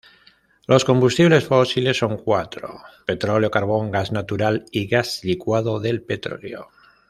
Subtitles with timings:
[0.65, 6.69] Los combustibles fósiles son cuatro: petróleo, carbón, gas natural y gas licuado del petróleo.